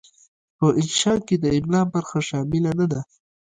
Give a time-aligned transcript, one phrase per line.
[0.57, 3.01] په انشأ کې د املاء برخه شامله نه ده.